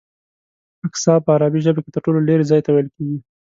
اقصی 0.87 1.15
په 1.25 1.29
عربي 1.35 1.59
ژبه 1.65 1.79
کې 1.83 1.91
تر 1.95 2.01
ټولو 2.05 2.19
لرې 2.27 2.45
ځای 2.51 2.61
ته 2.65 2.69
ویل 2.71 2.89
کېږي. 2.95 3.17